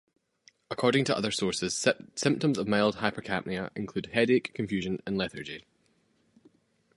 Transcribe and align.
According 0.71 1.05
to 1.05 1.15
other 1.15 1.29
sources, 1.29 1.85
symptoms 2.15 2.57
of 2.57 2.67
mild 2.67 2.95
hypercapnia 2.95 3.61
might 3.61 3.71
include 3.75 4.07
headache, 4.07 4.51
confusion 4.55 4.99
and 5.05 5.15
lethargy. 5.15 5.63